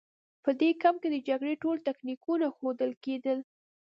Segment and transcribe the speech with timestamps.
[0.43, 3.39] په دې کمپ کې د جګړې ټول تکتیکونه ښودل کېدل